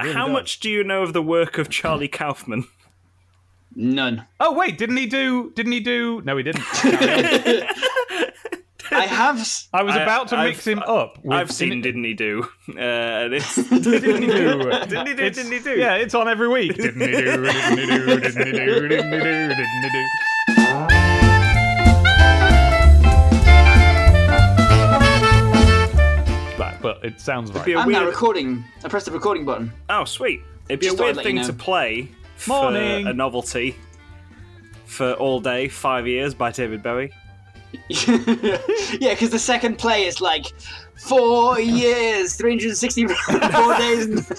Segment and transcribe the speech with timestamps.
[0.00, 0.32] Uh, really how does.
[0.32, 2.66] much do you know of the work of Charlie Kaufman?
[3.74, 4.26] None.
[4.40, 5.52] Oh wait, didn't he do?
[5.54, 6.22] Didn't he do?
[6.24, 6.62] No, he didn't.
[8.88, 9.38] I have.
[9.40, 11.18] s- I was I- about to I've- mix him up.
[11.22, 12.48] With, I've seen Didn't He Do?
[12.68, 13.82] Uh, and it's Didn't
[14.22, 14.58] he do?
[14.86, 15.22] Didn't He Do?
[15.24, 15.70] It's- Didn't He Do?
[15.76, 16.76] Yeah, it's on every week.
[16.76, 17.12] Didn't he do?
[17.42, 18.06] Didn't he do?
[18.20, 18.88] Didn't he do?
[18.88, 19.48] Didn't he do?
[19.48, 20.06] Didn't he do?
[26.80, 27.68] But, but it sounds Be right.
[27.76, 28.64] a I'm now recording.
[28.84, 29.72] I pressed the recording button.
[29.88, 30.42] Oh, sweet.
[30.68, 31.46] It'd be Just a thought I'd weird let thing you know.
[31.48, 33.06] to play for Morning.
[33.06, 33.76] a novelty
[34.84, 37.12] for All Day, Five Years by David Bowie.
[37.88, 40.46] yeah, because the second play is like
[40.96, 43.14] four years, 364
[43.78, 44.28] days.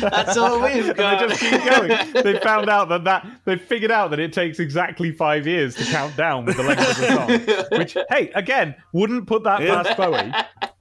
[0.00, 2.12] That's all we've They just keep going.
[2.22, 5.84] They found out that that they figured out that it takes exactly five years to
[5.84, 7.78] count down with the length of the song.
[7.78, 10.32] Which, hey, again, wouldn't put that past Bowie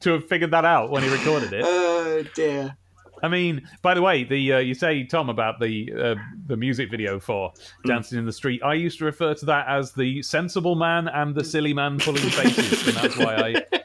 [0.02, 1.64] to have figured that out when he recorded it.
[1.66, 2.76] Oh dear.
[3.24, 6.16] I mean, by the way, the uh, you say Tom about the uh,
[6.48, 7.54] the music video for
[7.86, 8.62] Dancing in the Street.
[8.64, 12.24] I used to refer to that as the sensible man and the silly man pulling
[12.24, 13.80] faces, and that's why I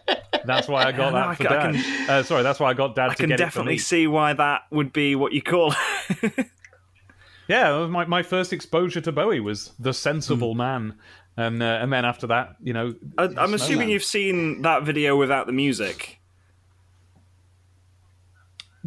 [0.44, 1.74] that's why I got that for I dad.
[1.74, 3.82] can- uh, sorry, that's why I got dad I to can get definitely it for
[3.84, 3.88] me.
[4.00, 5.74] see why that would be what you call.
[7.48, 10.94] Yeah, my my first exposure to Bowie was the sensible man,
[11.36, 15.16] and uh, and then after that, you know, I, I'm assuming you've seen that video
[15.16, 16.15] without the music.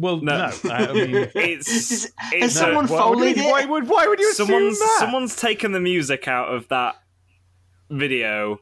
[0.00, 0.50] Well, No.
[0.64, 1.30] no, I mean.
[1.34, 1.70] It's,
[2.16, 3.50] Has it's a- someone Why would, folded you, it?
[3.50, 4.96] why would why would you someone's assume that?
[5.00, 6.96] someone's taken the music out of that
[7.90, 8.58] video.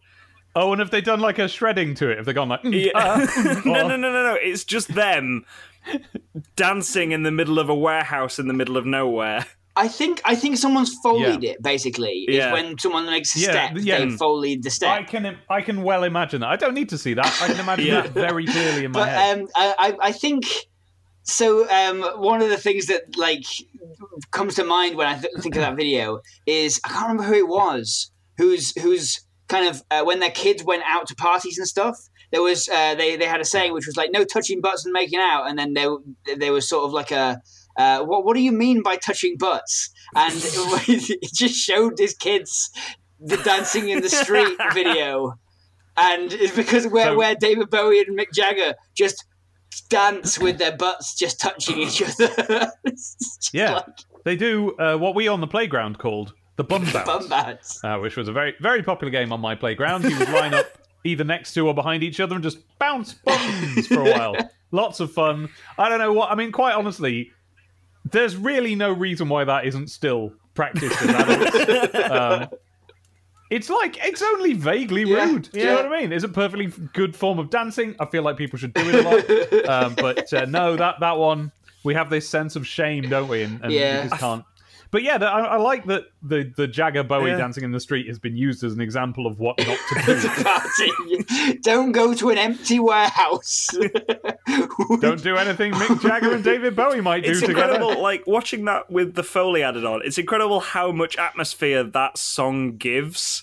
[0.56, 2.16] Oh, and have they done like a shredding to it?
[2.16, 2.62] Have they gone like?
[2.62, 2.92] mm, Yeah.
[2.94, 4.34] ah, mm, no, no, no, no, no.
[4.34, 5.44] It's just them
[6.56, 9.46] dancing in the middle of a warehouse in the middle of nowhere.
[9.76, 11.62] I think I think someone's foleyed it.
[11.62, 12.52] Basically, is Yeah.
[12.52, 13.98] when someone makes a Yeah, step, yeah.
[14.00, 14.88] they foleyed the step.
[14.90, 15.10] I step.
[15.10, 16.48] can I can well imagine that.
[16.50, 17.26] I don't need to see that.
[17.40, 18.00] I can imagine Yeah.
[18.00, 19.38] that very clearly in my but head.
[19.38, 20.44] um, I, I- I think
[21.28, 21.68] so.
[21.70, 23.44] Um, one of the things that like
[24.30, 27.34] comes to mind when I th- think of that video is I can't remember who
[27.34, 28.10] it was.
[28.38, 31.98] Who's who's kind of uh, when their kids went out to parties and stuff.
[32.30, 34.92] There was uh, they they had a saying which was like no touching butts and
[34.92, 35.96] making out, and then there
[36.36, 37.40] there was sort of like a
[37.76, 39.90] uh, what what do you mean by touching butts?
[40.14, 42.70] And it, it just showed his kids
[43.20, 45.34] the dancing in the street video
[45.98, 49.24] and it's because where, So- where David Bowie and Mick Jagger just
[49.88, 52.72] dance with their butts just touching each other.
[53.52, 53.74] Yeah.
[53.74, 53.84] like
[54.24, 57.84] they do uh, what we on the playground called the bum bounce, bum bats.
[57.84, 60.04] uh, which was a very very popular game on my playground.
[60.04, 60.66] You would line up
[61.04, 64.36] either next to or behind each other and just bounce bums for a while.
[64.70, 65.48] Lots of fun.
[65.78, 66.52] I don't know what I mean.
[66.52, 67.30] Quite honestly,
[68.10, 72.10] there's really no reason why that isn't still practiced as adults.
[72.10, 72.58] um,
[73.50, 75.50] it's like it's only vaguely Yeah, rude.
[75.52, 76.12] Do you know what I mean?
[76.12, 77.94] It's a perfectly good form of dancing.
[78.00, 79.68] I feel like people should do it a lot.
[79.88, 81.52] um, but uh, no, that that one
[81.84, 83.42] we have this sense of shame, don't we?
[83.42, 84.02] And, and Yeah.
[84.04, 84.44] we just can't.
[84.90, 87.36] But yeah, the, I, I like that the the Jagger Bowie Yeah.
[87.36, 91.24] dancing in the street has been used as an example of what not to do.
[91.24, 91.58] Party.
[91.62, 93.68] Don't go to an empty warehouse.
[95.00, 97.74] Don't do anything Mick Jagger and David Bowie might do It's together.
[97.74, 100.00] incredible, like watching that with the Foley added on.
[100.04, 103.42] It's incredible how much atmosphere that song gives.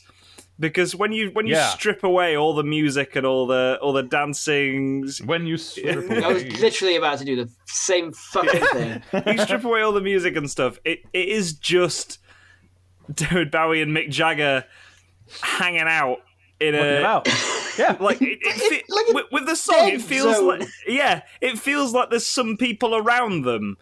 [0.58, 1.68] Because when you when you Yeah.
[1.70, 6.28] strip away all the music and all the all the dancing, When you strip I
[6.32, 6.50] was away.
[6.52, 9.04] literally about to do the same fucking thing.
[9.28, 10.80] you strip away all the music and stuff.
[10.86, 12.20] It it is just
[13.14, 14.64] David Bowie and Mick Jagger
[15.42, 16.20] hanging out
[16.60, 17.28] in Looking a about.
[17.78, 19.90] Yeah, like it, it fe- like with, with the song.
[19.90, 20.60] It feels zone.
[20.60, 23.76] like yeah, it feels like there's some people around them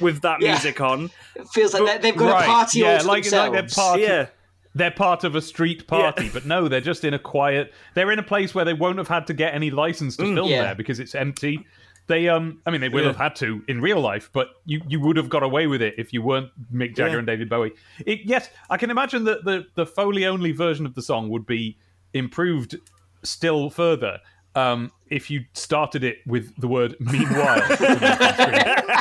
[0.00, 0.52] with that Yeah.
[0.52, 1.10] music on.
[1.36, 3.66] It feels like they- they've got right, a party yeah, all to like, like they're
[3.68, 4.00] part.
[4.00, 4.26] Yeah.
[4.74, 7.72] They're part of a street party, but no, they're just in a quiet.
[7.94, 10.48] They're in a place where they won't have had to get any license to film
[10.48, 10.62] Mm, yeah.
[10.62, 11.64] there because it's empty.
[12.06, 13.06] They, um, I mean, they will Yeah.
[13.08, 15.94] have had to in real life, but you, you would have got away with it
[15.96, 17.18] if you weren't Mick Jagger Yeah.
[17.18, 17.72] and David Bowie.
[18.04, 21.46] It, yes, I can imagine that the the Foley only version of the song would
[21.46, 21.78] be
[22.12, 22.76] improved
[23.22, 24.18] still further
[24.54, 27.62] um, if you started it with the word "meanwhile."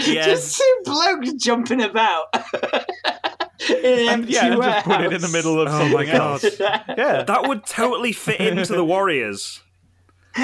[0.00, 0.26] Yes.
[0.26, 2.26] Just two blokes jumping about.
[3.68, 5.92] in an and empty yeah, and just put it in the middle of Oh something
[5.96, 6.44] my god.
[6.44, 6.58] else.
[6.60, 9.60] Yeah, That would totally fit into the Warriors.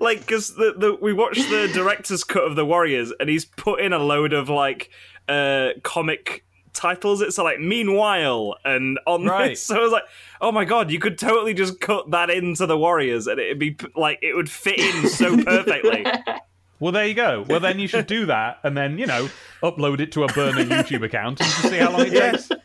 [0.00, 3.80] like, because the, the we watched the director's cut of the Warriors, and he's put
[3.80, 4.90] in a load of like
[5.28, 7.20] uh comic titles.
[7.22, 9.50] It's like meanwhile, and on Right.
[9.50, 10.04] this, so I was like,
[10.40, 13.76] oh my god, you could totally just cut that into the Warriors, and it'd be
[13.96, 16.04] like it would fit in so perfectly.
[16.80, 17.44] Well, there you go.
[17.48, 19.28] Well, then you should do that, and then you know,
[19.62, 22.58] upload it to a burner YouTube account and just see how long it takes to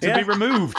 [0.00, 0.16] Yeah.
[0.18, 0.76] be removed.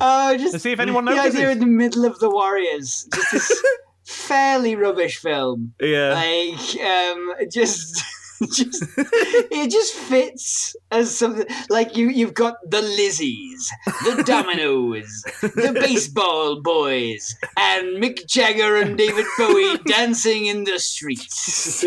[0.00, 1.40] Oh, just Let's see if anyone knows the notices.
[1.40, 3.08] idea in the middle of the Warriors.
[3.12, 3.62] Just this
[4.04, 5.74] fairly rubbish film.
[5.80, 6.14] Yeah.
[6.14, 8.02] Like, um, just.
[8.52, 13.66] just it just fits as something like you you've got the Lizzies,
[14.04, 21.84] the Dominoes, the baseball boys, and Mick Jagger and David Bowie dancing in the streets.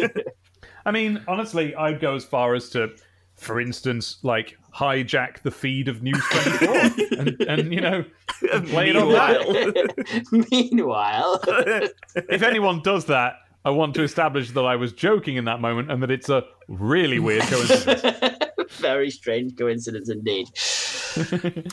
[0.86, 2.90] I mean, honestly, I'd go as far as to,
[3.36, 6.76] for instance, like hijack the feed of News 24
[7.20, 8.04] and, and, you know,
[8.66, 10.26] play it on that.
[10.32, 11.40] Meanwhile.
[11.42, 15.62] Meanwhile, If anyone does that, I want to establish that I was joking in that
[15.62, 18.38] moment and that it's a really weird coincidence.
[18.72, 20.48] very strange coincidence indeed.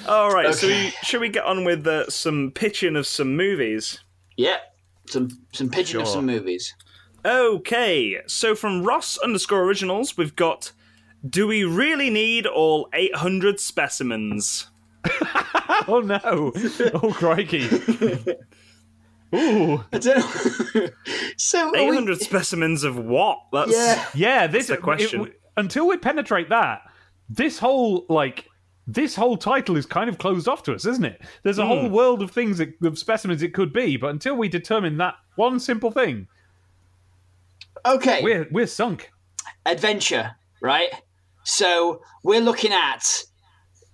[0.08, 4.00] All right, so we, should we get on with uh, some pitching of some movies?
[4.36, 4.58] Yeah,
[5.06, 6.74] some some pitching of some movies.
[7.24, 10.72] Okay, so from Ross underscore originals, we've got
[11.28, 14.68] Do we really need all 800 specimens?
[15.88, 16.52] oh no!
[16.94, 17.68] Oh crikey!
[19.34, 20.88] Ooh, I don't know.
[21.36, 23.38] so are we- 800 specimens of what?
[23.52, 24.06] That's Yeah.
[24.14, 24.46] yeah.
[24.46, 25.26] This That's a question.
[25.26, 26.82] it- until we penetrate that,
[27.28, 28.46] this whole like
[28.86, 31.20] this whole title is kind of closed off to us, isn't it?
[31.42, 31.68] There's a Hmm.
[31.68, 35.14] whole world of things it, of specimens it could be, but until we determine that
[35.36, 36.26] one simple thing,
[37.84, 39.10] Okay, we're we're sunk.
[39.66, 40.88] adventure, right?
[41.44, 43.24] So we're looking at.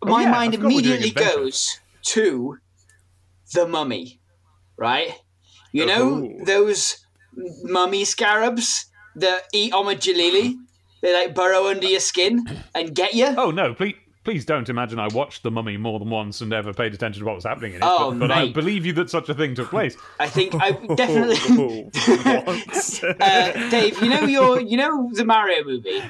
[0.04, 2.58] My Oh, yeah, mind I forgot we're doing immediately goes to
[3.52, 4.20] the mummy,
[4.76, 5.14] right?
[5.74, 6.44] You know Ooh.
[6.44, 7.04] those
[7.64, 8.86] mummy scarabs
[9.16, 10.54] that eat Omid Djalili?
[11.02, 13.34] They like burrow under your skin and get you.
[13.36, 13.96] Oh no, please.
[14.22, 17.26] Please don't imagine I watched The Mummy more than once and ever paid attention to
[17.26, 17.84] what was happening in it.
[17.84, 19.98] Oh, but but I believe you that such a thing took place.
[20.18, 21.90] I think I definitely.
[23.20, 26.02] Uh, Dave, you know your, you know the Mario movie.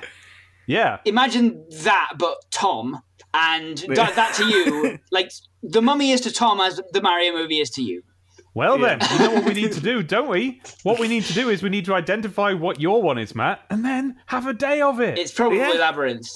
[0.69, 0.99] Yeah.
[1.05, 3.01] Imagine that, but Tom,
[3.33, 5.33] and that, that to you, like
[5.65, 8.05] the Mummy is to Tom as the Mario movie is to you.
[8.55, 8.97] Well Yeah.
[8.97, 10.61] then, you know what we need to do, don't we?
[10.85, 13.61] What we need to do is we need to identify what your one is, Matt,
[13.71, 15.19] and then have a day of it.
[15.19, 15.71] It's probably Yeah.
[15.71, 16.29] Labyrinth.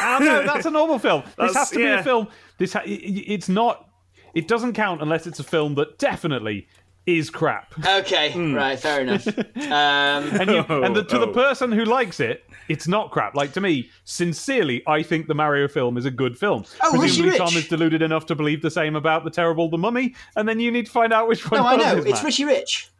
[0.00, 1.22] Ah, no, that's a normal film.
[1.38, 2.28] This has to be a film.
[2.58, 3.86] This ha- i- i- it's not.
[4.34, 6.66] It doesn't count unless it's a film that definitely
[7.06, 7.74] is crap.
[7.86, 9.26] Okay, right, fair enough.
[9.56, 11.32] Um, And, you, Oh, and the, to the oh.
[11.32, 13.34] person who likes it, it's not crap.
[13.34, 16.64] Like to me, sincerely, I think the Mario film is a good film.
[16.82, 17.56] Oh, Richie Presumably, Tom Rich.
[17.64, 20.70] is deluded enough to believe the same about the terrible The Mummy, and then you
[20.70, 21.60] need to find out which one.
[21.60, 22.24] no, I know it's Matt.
[22.24, 22.90] Richie Rich.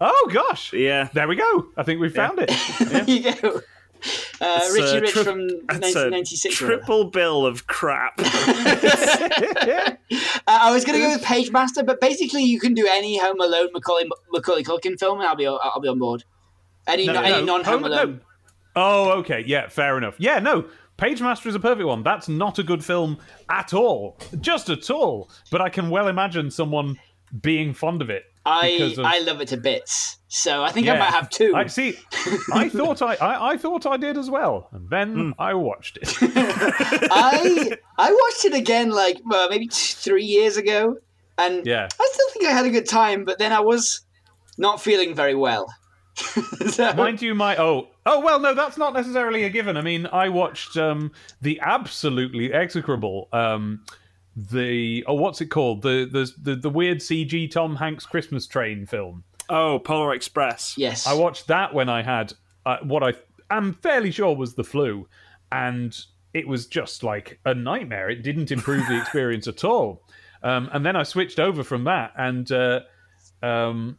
[0.00, 1.08] Oh gosh, yeah.
[1.14, 1.66] there we go.
[1.76, 2.50] I think we found it.
[2.90, 3.60] There you go.
[4.40, 6.54] Uh, It's, Richie uh, Rich tri- from 1996.
[6.62, 8.18] or triple bill of crap.
[10.46, 13.40] Uh, I was going to go with Pagemaster, but basically you can do any Home
[13.40, 16.22] Alone Macaulay Macaulay Culkin film, and I'll be I'll be on board.
[16.86, 18.12] Any No, any no, non Home Home- Alone.
[18.16, 18.20] no.
[18.76, 19.42] Oh, okay.
[19.46, 20.16] Yeah, fair enough.
[20.18, 20.66] Yeah, no.
[20.98, 22.02] Pagemaster is a perfect one.
[22.02, 23.18] That's not a good film
[23.48, 24.18] at all.
[24.40, 25.30] Just at all.
[25.50, 26.98] But I can well imagine someone
[27.40, 28.24] being fond of it.
[28.46, 31.54] I of- I love it to bits, so I think I might have two.
[31.56, 31.96] I see.
[32.52, 35.30] I thought I, I, I thought I did as well, and then Hmm.
[35.38, 36.12] I watched it.
[36.20, 40.96] I I watched it again like uh, maybe t- three years ago,
[41.38, 41.88] and yeah.
[42.00, 44.04] I still think I had a good time, but then I was
[44.58, 45.72] not feeling very well.
[46.70, 49.76] So- Mind you, my oh oh well, no, that's not necessarily a given.
[49.76, 51.12] I mean, I watched um
[51.42, 53.84] the absolutely execrable um
[54.36, 58.86] the oh what's it called the the the, the weird CG Tom Hanks Christmas train
[58.86, 59.24] film.
[59.48, 60.74] oh, Polar Express.
[60.76, 62.32] yes, I watched that when I had
[62.66, 63.12] uh, what I
[63.50, 65.06] am fairly sure was the flu,
[65.52, 65.96] and
[66.32, 68.10] it was just like a nightmare.
[68.10, 70.02] It didn't improve the experience at all.
[70.42, 72.80] Um, and then I switched over from that and uh,
[73.42, 73.96] um,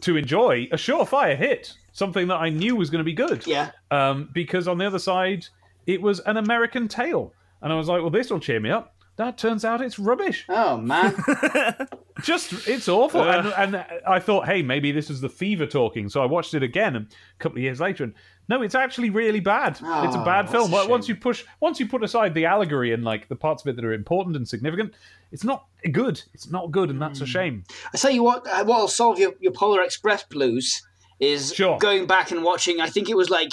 [0.00, 3.46] to enjoy a surefire hit, something that I knew was going to be good.
[3.46, 3.72] yeah.
[3.90, 5.46] Um, because on the other side,
[5.86, 8.94] it was an American Tail, and I was like, "Well, this will cheer me up."
[9.16, 10.46] That turns out it's rubbish.
[10.48, 11.14] Oh man,
[12.22, 13.22] Just it's awful.
[13.22, 16.08] And, and I thought, hey, maybe this is the fever talking.
[16.08, 17.06] So I watched it again a
[17.38, 18.14] couple of years later, and
[18.48, 19.72] no, it's actually really bad.
[19.72, 20.72] it's a Oh, bad film.
[20.72, 23.68] a Once you push, once you put aside the allegory and like the parts of
[23.68, 24.94] it that are important and significant,
[25.30, 26.22] it's not good.
[26.32, 27.02] It's not good, and Hmm.
[27.04, 27.64] that's a shame.
[27.92, 30.82] I tell you what, uh, what'll solve your, your Polar Express blues
[31.20, 31.76] is Sure.
[31.78, 32.80] going back and watching.
[32.80, 33.52] I think it was like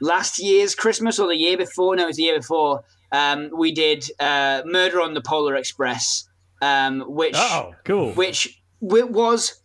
[0.00, 1.94] last year's Christmas or the year before.
[1.96, 2.84] No, it was the year before.
[3.12, 6.28] Um, we did uh, Murder on the Polar Express,
[6.62, 8.12] um, which Oh, cool.
[8.12, 9.60] which w- was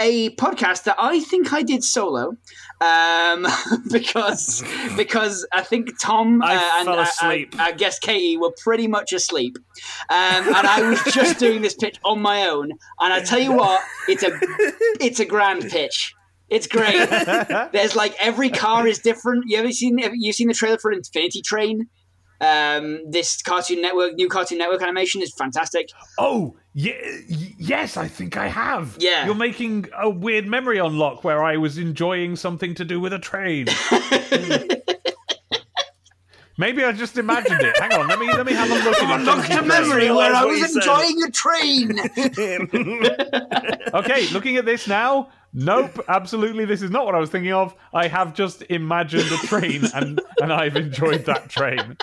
[0.00, 2.36] a podcast that I think I did solo
[2.80, 3.46] um,
[3.92, 4.62] because
[4.96, 6.88] because I think Tom I uh, and.
[7.20, 9.56] I, I guess Katie were pretty much asleep,
[10.10, 12.70] um, and I was just doing this pitch on my own.
[13.00, 14.30] And I tell you what, it's a
[15.00, 16.14] it's a grand pitch.
[16.48, 17.08] It's great.
[17.72, 19.44] There's like every car is different.
[19.48, 21.88] You ever seen you seen the trailer for Infinity Train?
[22.40, 25.88] Um, this Cartoon Network, new Cartoon Network animation is fantastic.
[26.18, 26.94] Oh, yeah,
[27.26, 28.96] yes, I think I have.
[29.00, 29.26] Yeah.
[29.26, 33.18] You're making a weird memory unlock where I was enjoying something to do with a
[33.18, 33.66] train.
[36.60, 37.78] Maybe I just imagined it.
[37.78, 39.20] Hang on, let me let me have a look at it.
[39.20, 42.00] Unlocked a memory where I was enjoying a train.
[43.94, 47.74] Okay, looking at this now, nope, absolutely this is not what I was thinking of.
[47.94, 51.96] I have just imagined a train and and I've enjoyed that train.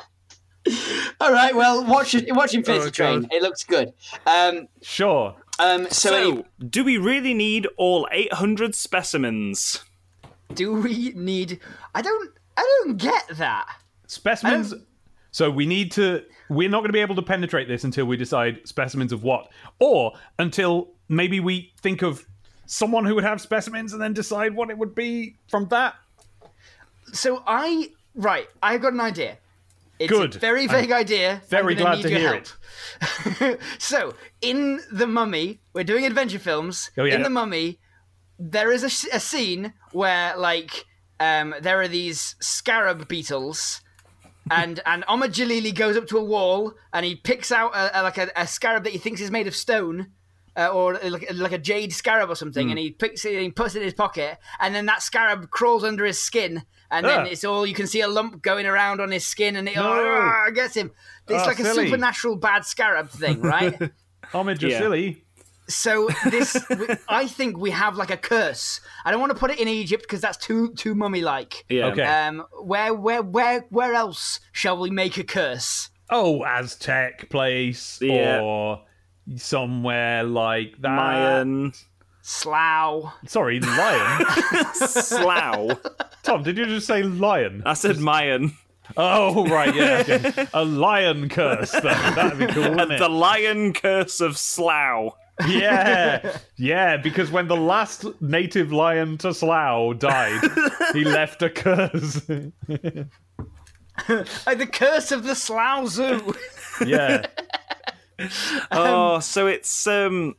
[1.22, 2.26] All right, well, watch it.
[2.36, 3.22] Watch Infinity Oh, Train.
[3.22, 3.34] God.
[3.34, 3.94] It looks good.
[4.26, 5.36] Um, Sure.
[5.60, 9.84] um, so, So, any- do we really need all 800 specimens?
[10.54, 11.60] Do we need?
[11.94, 12.32] I don't.
[12.58, 13.68] I don't get that.
[14.08, 14.74] Specimens
[15.32, 18.16] so we need to we're not going to be able to penetrate this until we
[18.16, 22.26] decide specimens of what or until maybe we think of
[22.68, 25.96] someone who would have specimens and then decide what it would be from that.
[27.12, 28.48] So I right.
[28.64, 29.38] I've got an idea.
[30.00, 30.36] It's Good.
[30.36, 31.42] a very vague idea.
[31.48, 32.44] Very I'm glad to hear
[33.40, 33.60] help.
[33.78, 36.92] so in the Mummy, we're doing adventure films.
[36.98, 37.16] Oh, yeah.
[37.16, 37.80] In the Mummy,
[38.38, 40.86] there is a scene where like
[41.20, 43.82] um, there are these scarab beetles.
[44.52, 48.04] And and Omid Djalili goes up to a wall and he picks out a, a,
[48.04, 50.12] like a, a scarab that he thinks is made of stone,
[50.56, 53.50] uh, or like, like a jade scarab or something, and he picks it and he
[53.50, 57.26] puts it in his pocket, and then that scarab crawls under his skin, and then
[57.28, 59.84] it's all you can see a lump going around on his skin, and it No.
[59.86, 60.92] ah, gets him.
[61.28, 63.92] It's Ah, like a supernatural bad scarab thing, right?
[64.34, 64.80] Homage are Yeah.
[64.80, 65.22] silly.
[65.68, 66.56] so this,
[67.10, 68.82] I think we have like a curse.
[69.04, 71.66] I don't want to put it in Egypt because that's too too mummy like.
[71.70, 71.88] Yeah.
[71.88, 72.04] Okay.
[72.04, 75.90] Um, where where where where else shall we make a curse?
[76.12, 78.42] Oh, Aztec place Yeah.
[78.42, 78.84] or
[79.38, 80.90] somewhere like that.
[80.90, 81.74] Mayan.
[82.22, 83.14] Slough.
[83.28, 84.26] Sorry, lion.
[84.74, 85.80] Slough.
[86.26, 87.62] Tom, did you just say lion?
[87.66, 88.52] I said Mayan.
[88.98, 90.04] Oh, right, yeah.
[90.08, 90.48] okay.
[90.54, 91.72] A lion curse.
[91.72, 91.82] Though.
[91.82, 93.00] That'd be cool, wouldn't it?
[93.00, 95.14] The Lion Curse of Slough.
[95.48, 100.42] Yeah, yeah, because when the last native lion to Slough died,
[100.94, 102.22] he left a curse.
[102.30, 102.58] Like
[104.58, 106.34] the curse of the Slough Zoo.
[106.86, 107.26] yeah.
[108.72, 110.36] Oh, so it's um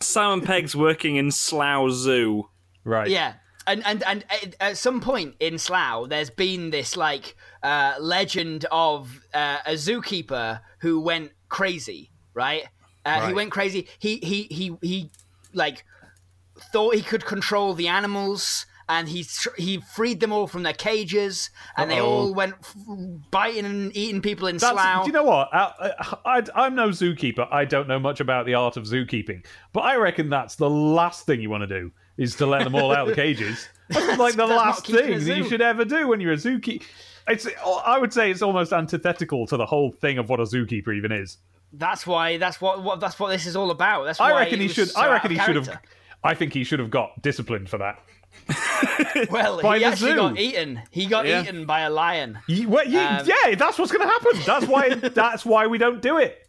[0.00, 2.48] Simon Pegg's working in Slough Zoo.
[2.84, 3.08] Right.
[3.08, 3.34] Yeah.
[3.66, 8.66] And, and and at- at some point in Slough, there's been this like uh, legend
[8.72, 12.64] of uh, a zookeeper who went crazy, right?
[13.04, 13.86] Uh, He went crazy.
[13.98, 15.10] He he he he
[15.52, 15.84] like
[16.72, 19.24] thought he could control the animals, and he
[19.56, 22.06] he freed them all from their cages, and they Uh-oh.
[22.06, 22.74] all went f-
[23.30, 25.04] biting and eating people in That's, Slough.
[25.04, 25.48] do you know what?
[25.52, 25.92] I,
[26.24, 27.46] I, I'm no zookeeper.
[27.52, 31.24] I don't know much about the art of zookeeping, but I reckon that's the last
[31.26, 33.68] thing you want to do is to let them all out of the cages.
[33.88, 36.84] That's like the last thing that you should ever do when you're a zookeeper.
[37.26, 37.48] It's.
[37.84, 41.10] I would say it's almost antithetical to the whole thing of what a zookeeper even
[41.10, 41.38] is.
[41.72, 42.36] That's why.
[42.36, 42.82] That's what.
[42.82, 43.00] What.
[43.00, 44.04] That's what this is all about.
[44.04, 44.88] That's why I reckon he should.
[44.90, 45.80] so I reckon of he should have.
[46.22, 48.00] I think he should have got disciplined for that.
[49.30, 50.16] Well, By he actually zoo.
[50.16, 50.82] got eaten.
[50.90, 51.42] He got Yeah.
[51.42, 52.38] eaten by a lion.
[52.46, 54.40] Ye- well, ye- Um, yeah, that's what's going to happen.
[54.46, 54.94] That's why.
[55.14, 56.46] that's why we don't do it.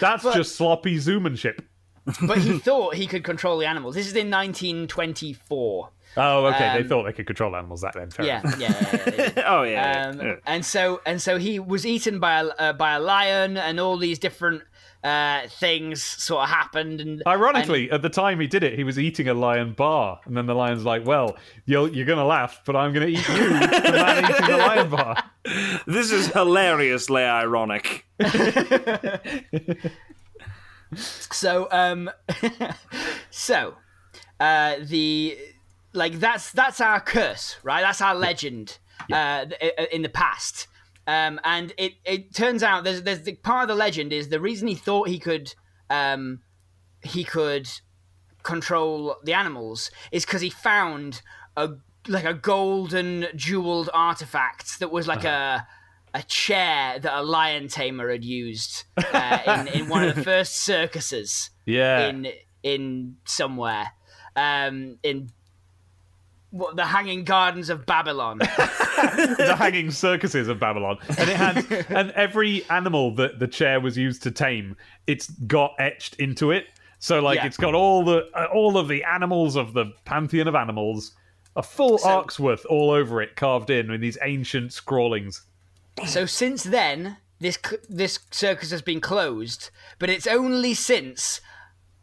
[0.00, 1.60] That's just sloppy zoomanship.
[2.26, 3.94] But he thought he could control the animals.
[3.94, 5.90] This is in 1924.
[6.16, 6.58] Oh, okay.
[6.74, 8.10] they Um, thought they could control animals that then.
[8.10, 8.98] Fair Yeah, yeah, yeah.
[9.16, 9.44] yeah, yeah.
[9.46, 10.06] Oh yeah.
[10.10, 10.34] Um, yeah.
[10.46, 13.96] and so and so he was eaten by a uh, by a lion, and all
[13.98, 14.62] these different
[15.02, 17.00] uh, things sort of happened.
[17.00, 20.36] And Ironically, at the time he did it, he was eating a lion bar, and
[20.36, 23.90] then the lion's like, "Well, you're you're gonna laugh, but I'm gonna eat you, the
[23.92, 25.16] man eating the lion bar."
[25.86, 28.06] This is hilariously ironic.
[30.96, 32.10] So um,
[33.30, 33.74] so
[34.40, 35.38] uh, the
[35.92, 37.82] like that's that's our curse, right?
[37.82, 38.78] That's our legend
[39.10, 40.66] uh, uh, in the past.
[41.06, 44.40] Um, and it, it turns out there's there's the part of the legend is the
[44.40, 45.54] reason he thought he could
[45.90, 46.40] um,
[47.02, 47.68] he could
[48.42, 51.22] control the animals is because he found
[51.56, 51.70] a
[52.08, 55.66] like a golden jeweled artifact that was like a
[56.14, 59.38] a chair that a lion tamer had used uh,
[59.74, 62.28] in, in one of the first circuses Yeah, in
[62.62, 63.88] in somewhere
[64.36, 65.30] um, in
[66.50, 68.38] what the Hanging Gardens of Babylon.
[68.38, 73.98] the hanging circuses of Babylon, and it had and every animal that the chair was
[73.98, 74.76] used to tame,
[75.08, 76.66] it's got etched into it.
[77.00, 77.46] So like Yeah.
[77.46, 81.12] it's got all the uh, all of the animals of the pantheon of animals,
[81.56, 85.42] a full So- ark's worth all over it, carved in with these ancient scrawlings.
[86.06, 87.58] So since then, this
[87.88, 91.40] this circus has been closed, but it's only since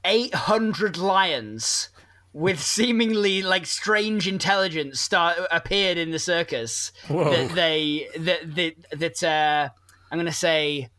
[0.05, 1.89] 800 lions
[2.33, 7.29] with seemingly like strange intelligence start appeared in the circus Whoa.
[7.29, 9.69] that they that that, that uh,
[10.11, 10.89] I'm gonna say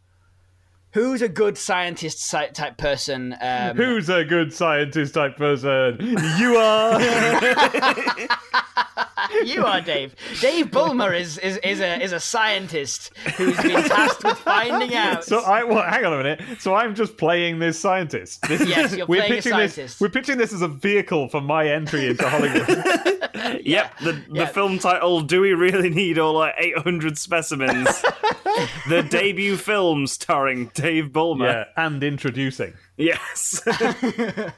[0.93, 5.97] who's a good scientist type person um, Who's a good scientist type person?
[6.39, 7.01] You are.
[9.45, 14.25] you are Dave Dave Bulmer is is, is a is a scientist who's been tasked
[14.25, 16.41] with finding out So I well, hang on a minute.
[16.61, 18.43] So I'm just playing this scientist.
[18.49, 19.75] This is- Yes, you're we're playing a pitching this.
[19.75, 20.01] scientist.
[20.01, 22.69] We're pitching this as a vehicle for my entry into Hollywood.
[23.65, 27.87] Yep, the, the film title, Do We Really Need All Our 800 Specimens?
[28.89, 31.47] the debut film starring Dave Bulmer.
[31.47, 32.75] yeah, and introducing.
[32.97, 33.63] Yes.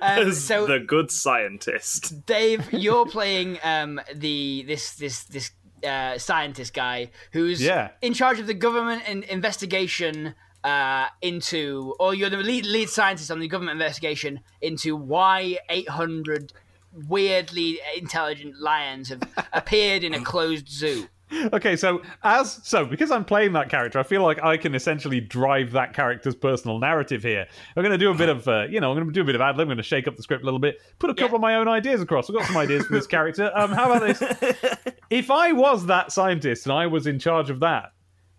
[0.00, 2.24] Um, so the good scientist.
[2.26, 5.50] Dave, you're playing um, the this this this
[5.86, 7.90] uh, scientist guy who's Yeah.
[8.02, 13.30] in charge of the government in- investigation uh, into, or you're the lead lead scientist
[13.30, 16.52] on the government investigation into why 800
[17.08, 21.08] weirdly intelligent lions have appeared in a closed zoo.
[21.52, 25.20] Okay, so as so because I'm playing that character, I feel like I can essentially
[25.20, 27.46] drive that character's personal narrative here.
[27.76, 29.24] I'm going to do a bit of, uh, you know, I'm going to do a
[29.24, 29.64] bit of ad lib.
[29.66, 31.34] I'm going to shake up the script a little bit, put a couple Yeah.
[31.36, 32.30] of my own ideas across.
[32.30, 33.50] I've got some ideas for this character.
[33.54, 34.22] Um, how about this?
[35.10, 37.92] If I was that scientist and I was in charge of that,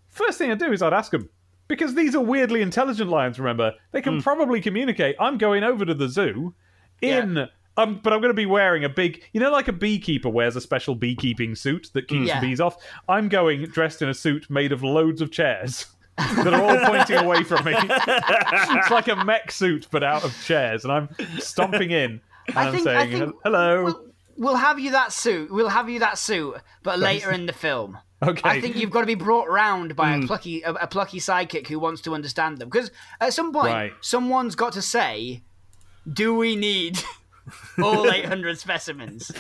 [0.08, 1.30] first thing I'd do is I'd ask them
[1.68, 3.40] because these are weirdly intelligent lions.
[3.40, 5.16] Remember, they can probably communicate.
[5.20, 6.54] I'm going over to the zoo
[7.02, 7.48] in.
[7.80, 10.56] Um, but I'm going to be wearing a big, you know, like a beekeeper wears
[10.56, 12.40] a special beekeeping suit that keeps Yeah.
[12.40, 12.76] the bees off.
[13.08, 15.86] I'm going dressed in a suit made of loads of chairs
[16.18, 17.74] that are all pointing away from me.
[17.78, 21.10] it's like a mech suit, but out of chairs, and I'm
[21.40, 22.22] stomping in.
[22.50, 24.06] And I I'm think- saying, think "Hello." We'll,
[24.36, 25.52] we'll have you that suit.
[25.52, 27.98] We'll have you that suit, but later in the film.
[28.22, 28.42] Okay.
[28.44, 31.68] I think you've got to be brought round by a plucky a, a plucky sidekick
[31.68, 32.68] who wants to understand them.
[32.68, 33.94] Because at some point, Right.
[34.02, 35.42] someone's got to say,
[36.12, 37.00] "Do we need
[37.82, 39.32] all 800 specimens?"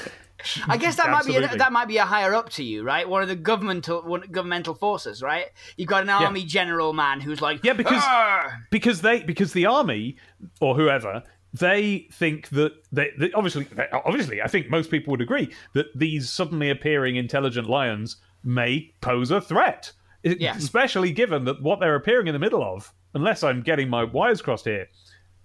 [0.67, 3.07] I guess that might be a, that might be a higher up to you, right?
[3.07, 5.47] One of the governmental one, governmental forces, right?
[5.75, 9.65] You've got an army general man who's like, Yeah, because- "Arr!" because they because the
[9.65, 10.15] army
[10.61, 15.21] or whoever they think that they, they obviously they- obviously I think most people would
[15.21, 19.91] agree that these suddenly appearing intelligent lions may pose a threat.
[20.23, 20.55] Yeah.
[20.55, 24.41] Especially given that what they're appearing in the middle of, unless I'm getting my wires
[24.41, 24.87] crossed here,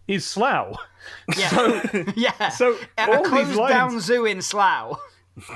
[0.09, 0.77] is Slough.
[1.37, 1.83] yeah,
[2.17, 2.49] yeah.
[2.51, 4.99] so a all these closed down lions- zoo in Slough.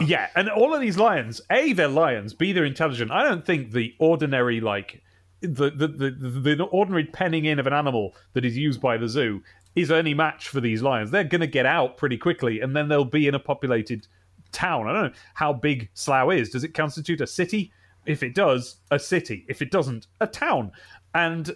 [0.00, 3.12] Yeah, and all of these lions, A, they're lions, B, they're intelligent.
[3.12, 5.02] I don't think the ordinary like
[5.40, 8.96] the the, the, the, the ordinary penning in of an animal that is used by
[8.96, 9.42] the zoo
[9.76, 11.10] is any match for these lions.
[11.10, 14.08] They're going to get out pretty quickly, and then they'll be in a populated
[14.50, 14.88] town.
[14.88, 16.50] I don't know how big Slough is.
[16.50, 17.72] Does it constitute a city?
[18.06, 19.44] If it does, a city.
[19.48, 20.72] If it doesn't, a town.
[21.14, 21.54] And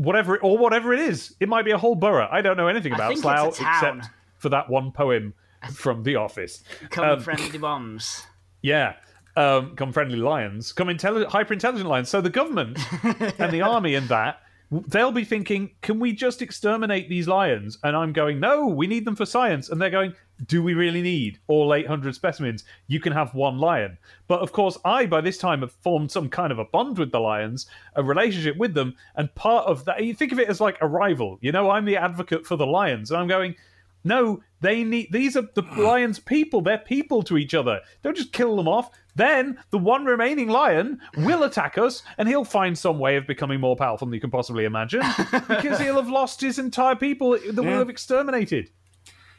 [0.00, 2.28] whatever it, or whatever it is, it might be a whole borough.
[2.30, 5.34] I don't know anything about think it's a Slough except for that one poem
[5.72, 6.64] from The Office.
[6.90, 8.26] Come Um, friendly bombs.
[8.62, 8.94] Yeah.
[9.36, 12.08] Um, come friendly lions, come intelligent, hyper intelligent lions.
[12.08, 12.78] So the government
[13.38, 17.78] and the army and that they'll be thinking, can we just exterminate these lions?
[17.82, 19.68] And I'm going, no, we need them for science.
[19.68, 20.14] And they're going,
[20.46, 22.64] do we really need all 800 specimens?
[22.86, 23.98] You can have one lion.
[24.26, 27.12] But of course, I by this time have formed some kind of a bond with
[27.12, 30.60] the lions, a relationship with them, and part of that, you think of it as
[30.60, 31.38] like Arrival.
[31.40, 33.54] You know, I'm the advocate for the lions, and I'm going.
[34.02, 35.12] No, they need.
[35.12, 36.62] These are the lions' people.
[36.62, 37.80] They're people to each other.
[38.02, 38.90] Don't just kill them off.
[39.14, 43.60] Then the one remaining lion will attack us, and he'll find some way of becoming
[43.60, 45.02] more powerful than you can possibly imagine,
[45.48, 48.70] because he'll have lost his entire people that we'll have exterminated.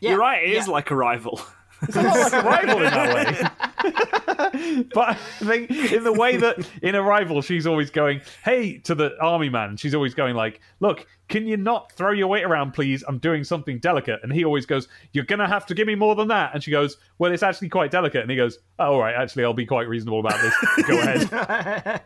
[0.02, 0.74] Yeah, You're right, it is yeah.
[0.74, 1.40] like Arrival.
[1.84, 3.50] It's not like a rival in that way.
[4.94, 9.18] but I think in the way that in Arrival, she's always going, "Hey," to the
[9.22, 9.78] army man.
[9.78, 13.04] She's always going like, "Look, can you not throw your weight around, please?
[13.08, 16.16] I'm doing something delicate." And he always goes, "You're gonna have to give me more
[16.16, 19.00] than that." And she goes, "Well, it's actually quite delicate." And he goes, oh, "All
[19.00, 20.54] right, actually, I'll be quite reasonable about this.
[20.88, 22.04] Go ahead."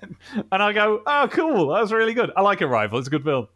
[0.52, 1.68] and I go, "Oh, cool.
[1.70, 2.32] That was really good.
[2.38, 3.00] I like Arrival.
[3.00, 3.48] It's a good film."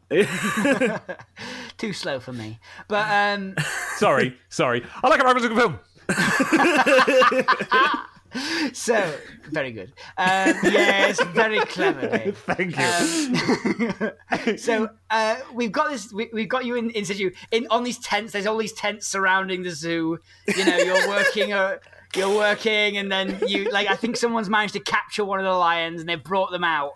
[1.77, 2.59] Too slow for me.
[2.87, 3.55] But um,
[3.95, 4.83] Sorry, sorry.
[5.01, 5.37] I like Arrival.
[5.37, 5.79] It's a good film.
[8.73, 9.13] so
[9.51, 9.93] very good.
[10.17, 12.07] Um, yes, very clever.
[12.07, 12.37] Dave.
[12.45, 14.11] Thank you.
[14.31, 16.13] Um, so uh, we've got this.
[16.13, 18.33] We, we've got you in, in situ in on these tents.
[18.33, 20.19] There's all these tents surrounding the zoo.
[20.55, 21.53] You know, you're working.
[21.53, 21.77] Uh,
[22.15, 23.89] you're working, and then you like.
[23.89, 26.93] I think someone's managed to capture one of the lions, and they've brought them out.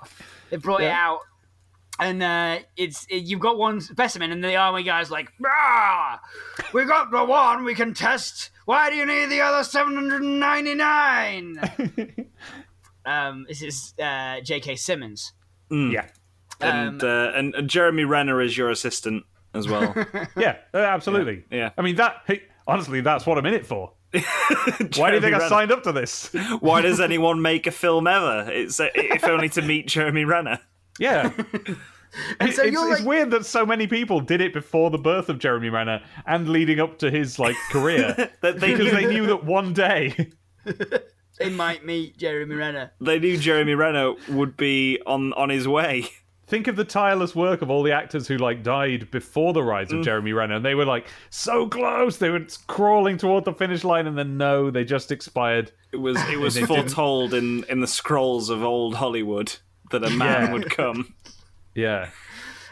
[0.49, 1.19] They brought it out,
[1.99, 6.19] and uh, it's it, you've got one specimen, and the army guy's like, "Ah,
[6.73, 8.49] we got the one we can test.
[8.65, 11.59] Why do you need the other 799?"
[13.05, 14.75] um, this is uh, J.K.
[14.75, 15.33] Simmons.
[15.69, 16.07] yeah.
[16.61, 19.93] and, uh, and and Jeremy Renner is your assistant as well.
[20.35, 21.45] Yeah, uh, absolutely.
[21.51, 21.71] Yeah.
[21.77, 22.23] I mean that.
[22.25, 23.93] Hey, honestly, that's what I'm in it for.
[24.11, 26.31] Why do you Jeremy think I signed up to this?
[26.59, 28.49] Why does anyone make a film ever?
[28.51, 30.59] It's uh, if only to meet Jeremy Renner.
[30.99, 31.31] Yeah.
[32.39, 34.99] It- so it's, you're it's like- weird that so many people did it before the
[34.99, 39.07] birth of Jeremy Renner and leading up to his like career That they because they
[39.07, 40.29] knew that one day
[41.39, 42.91] They might meet Jeremy Renner.
[43.01, 46.05] they knew Jeremy Renner would be on on his way.
[46.45, 49.91] think of the tireless work of all the actors who like died before the rise
[49.91, 50.03] of Mm.
[50.03, 54.05] Jeremy Renner and they were like so close they were crawling toward the finish line
[54.05, 58.51] and then no they just expired It was it was foretold in in the scrolls
[58.51, 59.55] of old Hollywood
[59.93, 60.51] that a man Yeah.
[60.53, 61.13] would come.
[61.73, 62.09] yeah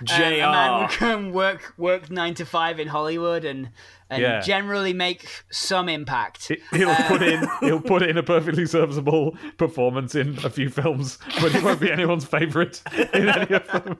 [0.04, 0.14] Jr.
[0.16, 3.70] Um, a man would come work work nine to five in Hollywood and
[4.10, 4.40] and Yeah.
[4.42, 6.48] generally make some impact.
[6.50, 11.18] He- he'll put in he'll put in a perfectly serviceable performance in a few films
[11.40, 12.82] but he won't be anyone's favorite
[13.14, 14.00] in any of them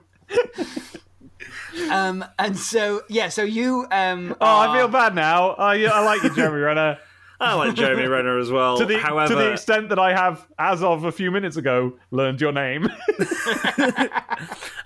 [1.90, 6.22] Um, and so yeah, so you um, oh I feel bad now I, I like
[6.22, 6.98] you Jeremy Renner
[7.42, 8.78] I like Jeremy Renner as well.
[8.78, 11.98] to the, However, to the extent that I have, as of a few minutes ago,
[12.10, 12.88] learned your name.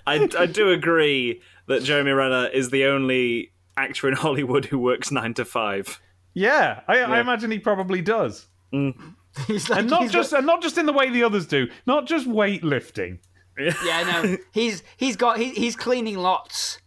[0.05, 5.11] I, I do agree that Jeremy Renner is the only actor in Hollywood who works
[5.11, 6.01] nine to five.
[6.33, 8.93] yeah, I, I imagine he probably does, mm.
[9.47, 11.67] he's like, and not he's just and not just in the way the others do,
[11.85, 13.19] not just weightlifting.
[13.59, 16.79] yeah, no, he's he's got he, he's cleaning lots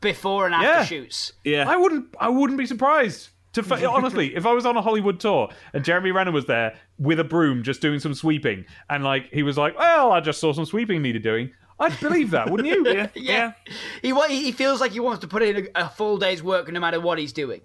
[0.00, 0.84] before and after Yeah.
[0.84, 1.32] shoots.
[1.44, 3.28] Yeah, I wouldn't, I wouldn't be surprised.
[3.54, 6.76] To fa- honestly, if I was on a Hollywood tour and Jeremy Renner was there
[6.98, 10.40] with a broom just doing some sweeping, and like he was like, "Well, I just
[10.40, 12.84] saw some sweeping needed doing," I'd believe that, wouldn't you?
[12.92, 13.52] yeah, yeah.
[14.02, 16.80] He he feels like he wants to put in a, a full day's work no
[16.80, 17.60] matter what he's doing.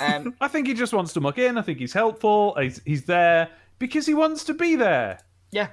[0.00, 1.58] Um, I think he just wants to muck in.
[1.58, 2.54] I think he's helpful.
[2.60, 5.18] He's, he's there because he wants to be there.
[5.50, 5.68] yeah,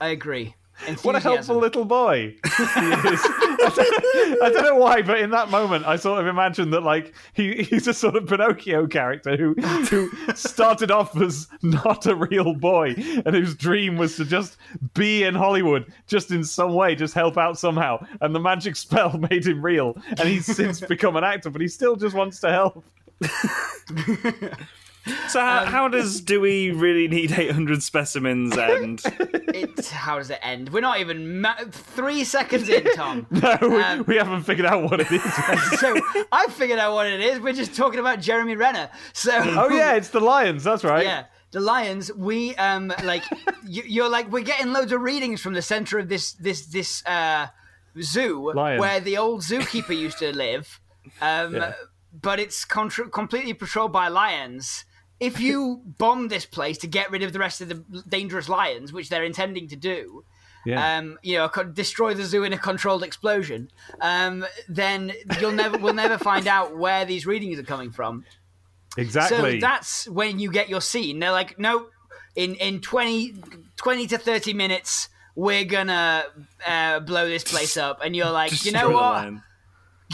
[0.00, 0.54] I agree.
[1.02, 3.20] What a helpful little boy he is.
[3.64, 6.82] I don't, I don't know why, but in that moment, I sort of imagined that
[6.82, 12.14] like he, he's a sort of Pinocchio character who who started off as not a
[12.14, 14.56] real boy and whose dream was to just
[14.94, 18.04] be in Hollywood, just in some way, just help out somehow.
[18.20, 21.68] And the magic spell made him real, and he's since become an actor, but he
[21.68, 22.84] still just wants to help.
[25.28, 29.02] So how, how does do we really need 800 specimens end?
[29.54, 30.70] It, how does it end?
[30.70, 33.26] We're not even ma- three seconds in, Tom.
[33.30, 35.22] No, we, Um, we haven't figured out what it is.
[35.80, 35.94] so
[36.32, 37.38] I figured out what it is.
[37.40, 38.88] We're just talking about Jeremy Renner.
[39.12, 40.64] So oh yeah, it's the Lions.
[40.64, 41.04] That's right.
[41.04, 41.24] yeah.
[41.50, 43.22] The Lions, we um like
[43.66, 47.04] you, you're like we're getting loads of readings from the center of this this this
[47.06, 47.46] uh
[48.00, 48.80] zoo Lion.
[48.80, 50.80] where the old zookeeper used to live.
[51.20, 51.74] Um, Yeah.
[52.22, 54.84] but it's contra- completely patrolled by lions.
[55.20, 58.92] If you bomb this place to get rid of the rest of the dangerous lions,
[58.92, 60.24] which they're intending to do,
[60.66, 60.96] Yeah.
[60.98, 65.94] um, you know, destroy the zoo in a controlled explosion, um, then you'll never, we'll
[65.94, 68.24] never find out where these readings are coming from.
[68.96, 69.60] exactly.
[69.60, 71.18] So that's when you get your scene.
[71.20, 71.88] They're like, no,
[72.36, 73.34] in in 20,
[73.76, 76.24] 20 to thirty minutes, we're gonna
[76.66, 79.42] uh, blow this place up, and you're like, you know Destroy the what?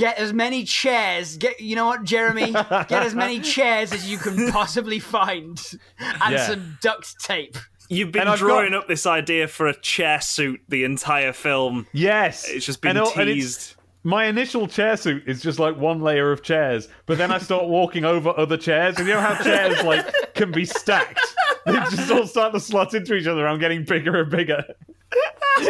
[0.00, 0.10] Line.
[0.10, 1.36] Get as many chairs.
[1.36, 2.52] Get you know what, Jeremy?
[2.52, 5.60] Get as many chairs as you can possibly find,
[5.98, 6.46] and Yeah.
[6.46, 7.56] some duct tape.
[7.88, 11.86] You've been drawing got- up this idea for a chair suit the entire film.
[11.92, 13.74] yes, It's just been And all- and teased.
[14.04, 17.64] my initial chair suit is just like one layer of chairs, but then I start
[17.66, 21.18] walking over other chairs, and you know how chairs like can be stacked.
[21.66, 23.46] They just all start to slot into each other.
[23.48, 24.64] I'm getting bigger and bigger.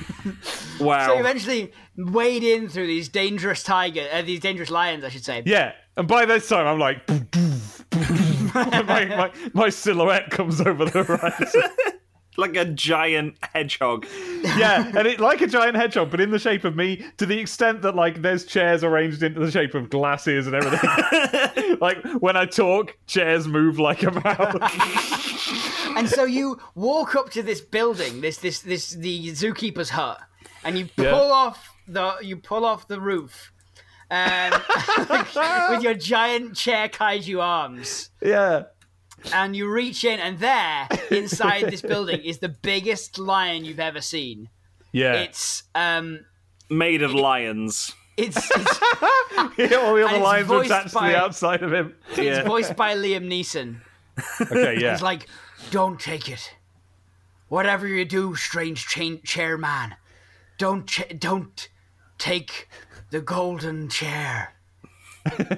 [0.80, 1.08] Wow.
[1.08, 5.42] So eventually wade in through these dangerous tiger, uh, these dangerous lions, I should say.
[5.46, 7.08] Yeah, and by this time I'm like,
[8.54, 11.64] my, my my silhouette comes over the horizon.
[12.38, 14.06] like a giant hedgehog.
[14.44, 17.40] yeah, and it like a giant hedgehog, but in the shape of me, to the
[17.40, 21.78] extent that like there's chairs arranged into the shape of glasses and everything.
[21.82, 25.17] like when I talk, chairs move like a mouse.
[25.98, 30.20] And so you walk up to this building, this this this the zookeeper's hut,
[30.64, 31.12] and you pull Yeah.
[31.14, 33.52] off the you pull off the roof,
[34.12, 34.52] um,
[35.70, 38.64] with your giant chair kaiju arms, yeah.
[39.34, 44.02] and you reach in, and there inside this building is the biggest lion you've ever
[44.02, 44.50] seen.
[44.92, 45.14] Yeah.
[45.14, 46.26] It's um,
[46.70, 47.94] Made of lions.
[48.18, 48.80] it's it's,
[49.58, 51.96] yeah all the other it's lines are attached by- to the outside of him.
[52.12, 52.44] it's Yeah.
[52.44, 53.80] voiced by Liam Neeson.
[54.42, 54.94] Okay, yeah.
[54.94, 55.28] He's like,
[55.72, 56.56] "Don't take it.
[57.50, 59.96] Whatever you do, strange cha- chairman,
[60.58, 61.70] don't cha- don't
[62.18, 62.68] take
[63.12, 64.54] the golden chair."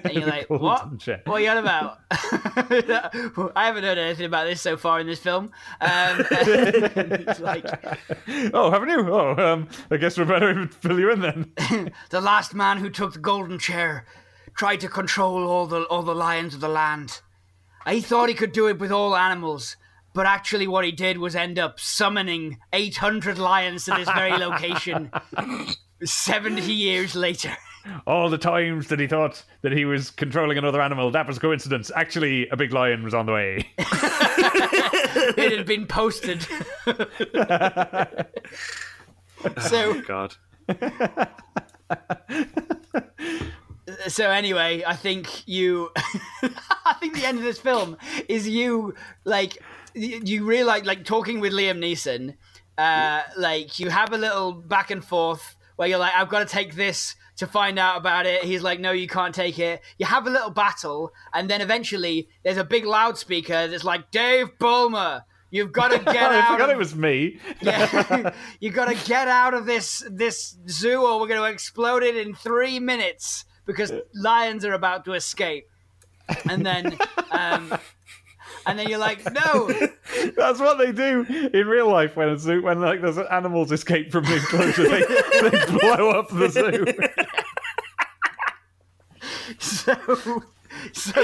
[0.03, 0.99] And you're like, "What?
[0.99, 1.21] chair.
[1.25, 5.19] What are you on about?" I haven't heard anything about this so far in this
[5.19, 5.51] film.
[5.81, 7.65] Um, it's like
[8.53, 9.13] oh, haven't you?
[9.13, 11.51] Oh, um, I guess we better fill you in then.
[12.09, 14.05] the last man who took the golden chair
[14.55, 17.21] tried to control all the all the lions of the land.
[17.87, 19.77] He thought he could do it with all animals,
[20.13, 25.11] but actually, what he did was end up summoning 800 lions to this very location.
[26.03, 27.55] 70 years later.
[28.05, 31.39] All the times that he thought that he was controlling another animal, that was a
[31.39, 31.91] coincidence.
[31.95, 33.69] Actually, a big lion was on the way.
[35.11, 36.41] It had been posted.
[39.61, 40.35] so, oh, God.
[44.07, 45.91] so anyway, I think you.
[46.85, 48.93] I think the end of this film is you
[49.25, 49.57] like
[49.93, 52.35] you realize like talking with Liam Neeson.
[52.77, 56.45] Uh, like you have a little back and forth where you're like, I've got to
[56.45, 58.43] take this to find out about it.
[58.43, 59.81] He's like, No, you can't take it.
[59.97, 64.57] You have a little battle, and then eventually there's a big loudspeaker that's like, Dave
[64.59, 66.51] Bulmer, you've got to get I out.
[66.53, 67.39] forgot of it was me.
[67.61, 72.03] yeah, you got to get out of this this zoo, or we're going to explode
[72.03, 75.65] it in three minutes because lions are about to escape.
[76.49, 76.97] And then,
[77.31, 77.73] um,
[78.65, 79.67] and then you're like, no,
[80.35, 84.11] That's what they do in real life when a zoo, when like there's animals escape
[84.11, 86.85] from the enclosure, they, they blow up the zoo.
[89.59, 90.43] so.
[90.93, 91.19] So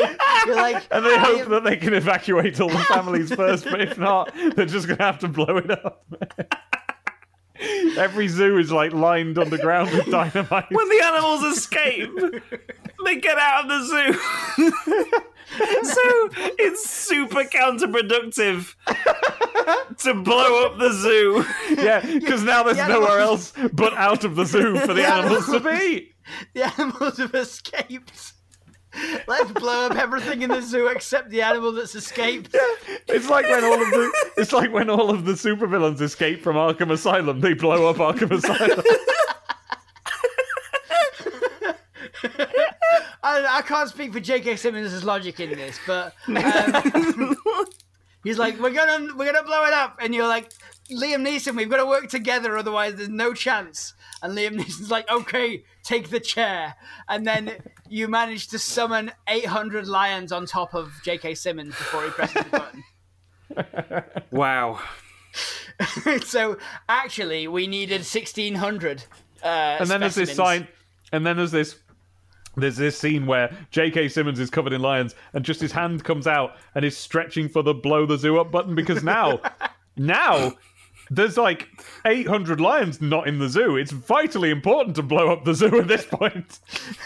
[0.46, 3.98] you're like, And they hope that they can evacuate all the families first, but if
[3.98, 6.06] not, they're just going to have to blow it up.
[7.98, 10.66] Every zoo is like lined underground with dynamite.
[10.72, 12.10] When the animals escape,
[13.06, 14.66] they get out of the zoo.
[15.84, 18.76] so it's super counterproductive
[20.00, 21.46] to blow up the zoo.
[21.82, 24.94] yeah, because now there's the nowhere animals- else but out of the zoo for the
[24.96, 26.14] The animals to be.
[26.54, 28.34] the animals have escaped.
[29.28, 32.56] Let's blow up everything in the zoo except the animal that's escaped.
[33.08, 36.56] It's like when all of the it's like when all of the supervillains escape from
[36.56, 38.84] Arkham Asylum, they blow up Arkham Asylum.
[43.24, 44.56] I, I can't speak for J.K.
[44.56, 47.36] Simmons' logic in this, but um,
[48.24, 50.52] he's like, "We're gonna, we're gonna blow it up," and you're like,
[50.92, 53.94] "Liam Neeson, we've got to work together, otherwise there's no chance."
[54.26, 56.74] And Liam Neeson's like, "Okay, take the chair,"
[57.08, 57.52] and then
[57.88, 61.36] you manage to summon 800 lions on top of J.K.
[61.36, 62.84] Simmons before he presses the button.
[64.32, 64.80] Wow.
[66.26, 66.58] so
[66.90, 69.04] actually, we needed 1600.
[69.44, 70.68] Uh, and then there's this sign,
[71.12, 71.76] and then there's this.
[72.58, 74.08] There's this scene where J.K.
[74.08, 77.62] Simmons is covered in lions, and just his hand comes out and is stretching for
[77.62, 79.40] the blow the zoo up button because now,
[79.98, 80.54] now,
[81.10, 81.68] there's like
[82.06, 83.76] 800 lions not in the zoo.
[83.78, 86.60] It's vitally important to blow up the zoo at this point.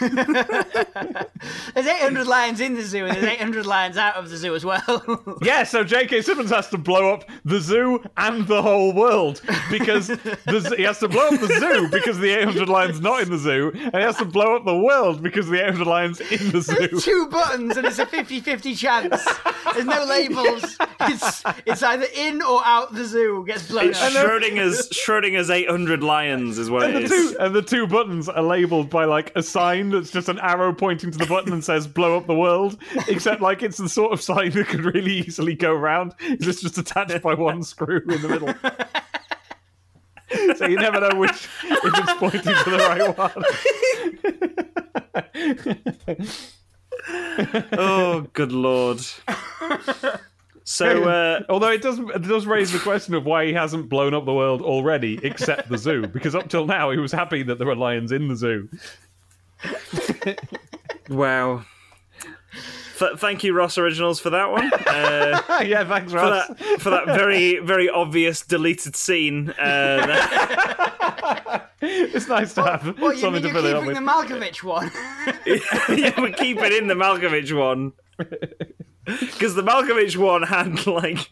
[1.74, 4.64] There's 800 lions in the zoo, and there's 800 lions out of the zoo as
[4.64, 5.38] well.
[5.42, 6.22] Yeah, so J.K.
[6.22, 10.98] Simmons has to blow up the zoo and the whole world because the, he has
[10.98, 14.00] to blow up the zoo because the 800 lions not in the zoo, and he
[14.00, 17.00] has to blow up the world because the 800 lions in the zoo.
[17.00, 19.24] Two buttons, and it's a 50 50 chance.
[19.72, 20.76] There's no labels.
[21.02, 26.70] It's, it's either in or out the zoo gets blown Schrodinger's Schrodinger's 800 lions is
[26.70, 27.30] what it And the, is.
[27.32, 30.72] two, and the two buttons are labeled by like a sign that's just an arrow
[30.72, 34.12] pointing to the button and says "blow up the world." Except like it's the sort
[34.12, 36.14] of sign that could really easily go round.
[36.20, 38.54] It's just attached by one screw in the middle,
[40.56, 43.44] so you never know which if it's pointing to the right one.
[47.72, 49.00] Oh, good lord.
[50.64, 54.14] So, uh, Although it does it does raise the question of why he hasn't blown
[54.14, 57.58] up the world already, except the zoo, because up till now he was happy that
[57.58, 58.68] there were lions in the zoo.
[61.08, 61.64] wow.
[62.98, 64.70] Th- thank you, Ross Originals, for that one.
[64.86, 66.48] Uh, yeah, thanks, for Ross.
[66.48, 69.50] that for that very very obvious deleted scene.
[69.50, 73.86] Uh, It's nice to have What, you something mean to you're fill it up keeping
[73.86, 73.96] with.
[73.96, 74.90] the Malkovich one?
[75.98, 77.92] yeah, we keep it in the Malkovich one
[79.20, 81.30] because the Malcolm Malkovich one had like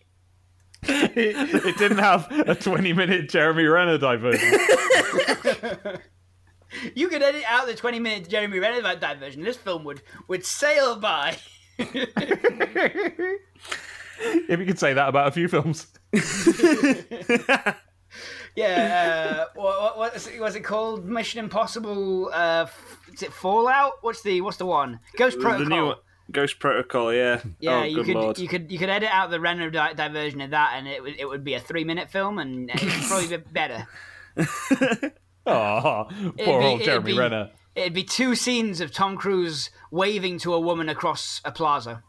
[0.83, 4.61] it didn't have a 20 minute Jeremy Renner diversion.
[6.95, 9.43] you could edit out the 20 minute Jeremy Renner diversion.
[9.43, 11.37] This film would, would sail by.
[11.79, 12.19] if
[14.49, 15.89] you could say that about a few films.
[18.59, 21.05] Yeah, uh, what, what, it, was it called?
[21.05, 22.29] Mission Impossible.
[22.35, 23.93] Uh, f- is it Fallout?
[24.01, 24.99] What's the what's the one?
[25.17, 25.65] Ghost Protocol.
[25.65, 25.97] the new one.
[26.31, 27.13] Ghost Protocol.
[27.13, 27.41] Yeah.
[27.45, 28.39] Oh, yeah, oh, you could lord.
[28.39, 31.17] you could you could edit out the Renner di- diversion of that, and it would
[31.19, 33.87] it would be a three minute film, and it would probably be better.
[35.51, 37.51] Oh, It'd poor be- old it'd Jeremy be- Renner.
[37.75, 42.03] It'd be two scenes of Tom Cruise waving to a woman across a plaza.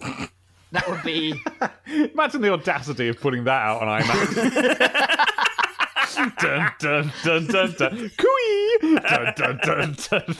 [0.00, 1.34] That would be
[1.86, 4.34] Imagine the audacity of putting that out on IMAX.
[6.38, 8.10] dun dun dun dun dun.
[8.16, 9.00] Cooey!
[9.08, 10.34] Dun dun dun dun.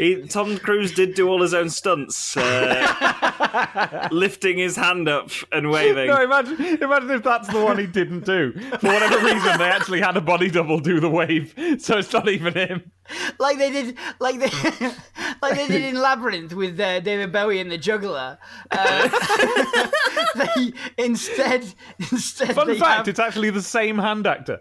[0.00, 5.70] He, Tom Cruise did do all his own stunts, uh, lifting his hand up and
[5.70, 6.06] waving.
[6.06, 8.52] No, imagine, imagine if that's the one he didn't do.
[8.80, 12.30] For whatever reason, they actually had a body double do the wave, so it's not
[12.30, 12.90] even him.
[13.38, 14.46] like they did, like they,
[15.42, 18.38] like they did in Labyrinth with uh, David Bowie and the Juggler.
[18.70, 19.86] Uh,
[20.34, 21.74] they instead,
[22.10, 24.60] instead, Fun they fact: have, it's actually the same hand actor.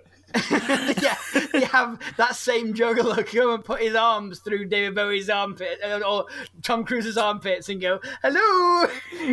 [1.01, 1.15] Yeah,
[1.51, 5.99] they have that same juggler come and put his arms through David Bowie's armpit uh,
[6.07, 6.25] or
[6.63, 8.89] Tom Cruise's armpits and go, "Hello."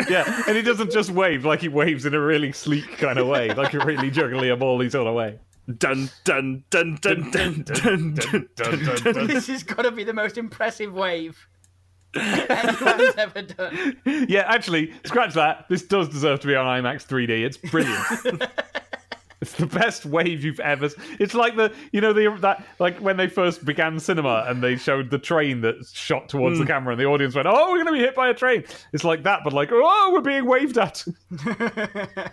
[0.09, 3.26] Yeah, and he doesn't just wave like he waves in a really sleek kind of
[3.26, 5.38] way, like a really juggly a bally sort of way.
[5.78, 9.26] Dun dun dun dun dun dun dun dun dun.
[9.26, 11.48] this has got to be the most impressive wave
[12.18, 13.96] anyone's ever done.
[14.28, 15.66] Yeah, actually, scratch that.
[15.68, 17.44] This does deserve to be on IMAX 3D.
[17.44, 18.42] It's brilliant.
[19.40, 20.88] It's the best wave you've ever.
[21.20, 24.77] It's like the you know the that like when they first began cinema and they
[24.77, 26.70] showed the train that shot towards the hmm.
[26.70, 29.05] camera and the audience went, "Oh, we're going to be hit by a train." It's
[29.05, 31.05] like that, but like, "Oh, we're being waved at."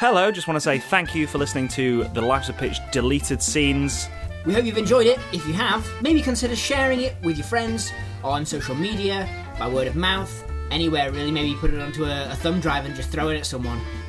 [0.00, 3.40] Hello, just want to say thank you for listening to the Lives of Pitch deleted
[3.40, 4.08] scenes.
[4.44, 5.20] We hope you've enjoyed it.
[5.32, 7.92] If you have, maybe consider sharing it with your friends
[8.24, 11.30] on social media, by word of mouth, anywhere really.
[11.30, 13.80] Maybe put it onto a, a thumb drive and just throw it at someone.